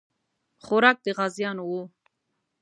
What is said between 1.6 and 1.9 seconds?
وو.